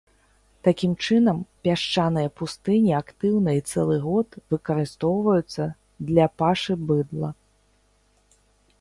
Такім 0.67 0.93
чынам, 1.07 1.41
пясчаныя 1.67 2.31
пустыні 2.41 2.91
актыўна 3.01 3.51
і 3.59 3.63
цэлы 3.73 3.97
год 4.07 4.29
выкарыстоўваюцца 4.55 5.71
для 6.11 6.25
пашы 6.45 6.73
быдла. 6.91 7.29